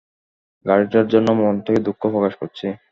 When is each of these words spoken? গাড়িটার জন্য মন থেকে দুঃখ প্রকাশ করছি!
গাড়িটার 0.65 1.05
জন্য 1.13 1.27
মন 1.39 1.55
থেকে 1.65 1.79
দুঃখ 1.87 2.01
প্রকাশ 2.13 2.33
করছি! 2.41 2.65